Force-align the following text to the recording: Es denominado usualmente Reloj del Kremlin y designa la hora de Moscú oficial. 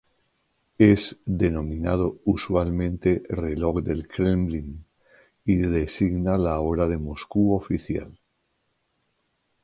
Es 0.79 1.15
denominado 1.27 2.21
usualmente 2.25 3.21
Reloj 3.29 3.83
del 3.83 4.07
Kremlin 4.07 4.83
y 5.45 5.57
designa 5.57 6.39
la 6.39 6.59
hora 6.59 6.87
de 6.87 6.97
Moscú 6.97 7.53
oficial. 7.55 8.11